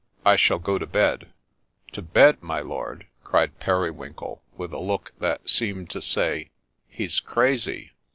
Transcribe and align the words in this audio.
I 0.25 0.35
shall 0.35 0.57
go 0.57 0.79
to 0.79 0.87
bed.'' 0.87 1.31
To 1.93 2.01
bed, 2.01 2.41
my 2.41 2.59
lord?' 2.59 3.05
cried 3.23 3.59
Periwinkle, 3.59 4.41
with 4.57 4.73
a 4.73 4.79
look 4.79 5.11
that 5.19 5.47
seemed 5.47 5.91
to 5.91 6.01
say,' 6.01 6.49
He 6.87 7.07
's 7.07 7.19
crazy 7.19 7.91